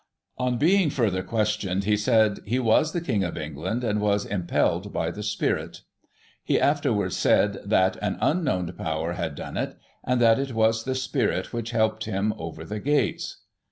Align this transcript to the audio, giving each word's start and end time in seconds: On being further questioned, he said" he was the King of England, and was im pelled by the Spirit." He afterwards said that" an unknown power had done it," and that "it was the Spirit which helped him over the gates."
On 0.39 0.57
being 0.57 0.89
further 0.89 1.21
questioned, 1.21 1.83
he 1.83 1.95
said" 1.95 2.39
he 2.47 2.57
was 2.57 2.91
the 2.91 3.01
King 3.01 3.23
of 3.23 3.37
England, 3.37 3.83
and 3.83 4.01
was 4.01 4.25
im 4.25 4.47
pelled 4.47 4.91
by 4.91 5.11
the 5.11 5.21
Spirit." 5.21 5.81
He 6.43 6.59
afterwards 6.59 7.15
said 7.15 7.59
that" 7.63 7.97
an 8.01 8.17
unknown 8.19 8.73
power 8.73 9.13
had 9.13 9.35
done 9.35 9.57
it," 9.57 9.75
and 10.03 10.19
that 10.19 10.39
"it 10.39 10.53
was 10.55 10.85
the 10.85 10.95
Spirit 10.95 11.53
which 11.53 11.69
helped 11.69 12.05
him 12.05 12.33
over 12.39 12.65
the 12.65 12.79
gates." 12.79 13.41